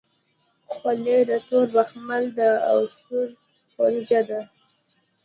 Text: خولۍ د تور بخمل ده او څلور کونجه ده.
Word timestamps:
خولۍ 0.71 1.17
د 1.29 1.31
تور 1.47 1.67
بخمل 1.75 2.23
ده 2.37 2.49
او 2.69 2.77
څلور 2.95 3.27
کونجه 3.73 4.21
ده. 4.29 4.41